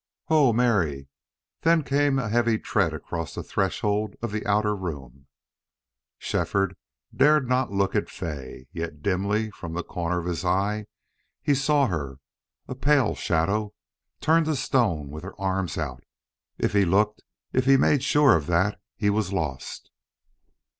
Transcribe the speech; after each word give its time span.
"Ho 0.29 0.51
Mary!" 0.51 1.09
Then 1.61 1.83
came 1.83 2.17
a 2.17 2.27
heavy 2.27 2.57
tread 2.57 2.91
across 2.91 3.35
the 3.35 3.43
threshold 3.43 4.15
of 4.19 4.31
the 4.31 4.43
outer 4.47 4.75
room. 4.75 5.27
Shefford 6.17 6.75
dared 7.15 7.47
not 7.47 7.71
look 7.71 7.95
at 7.95 8.09
Fay. 8.09 8.65
Yet, 8.71 9.03
dimly, 9.03 9.51
from 9.51 9.73
the 9.73 9.83
corner 9.83 10.17
of 10.17 10.25
his 10.25 10.43
eye, 10.43 10.87
he 11.43 11.53
saw 11.53 11.85
her, 11.85 12.17
a 12.67 12.73
pale 12.73 13.13
shadow, 13.13 13.75
turned 14.21 14.47
to 14.47 14.55
stone, 14.55 15.11
with 15.11 15.23
her 15.23 15.39
arms 15.39 15.77
out. 15.77 16.03
If 16.57 16.73
he 16.73 16.83
looked, 16.83 17.21
if 17.53 17.65
he 17.65 17.77
made 17.77 18.01
sure 18.01 18.35
of 18.35 18.47
that, 18.47 18.81
he 18.95 19.11
was 19.11 19.31
lost. 19.31 19.91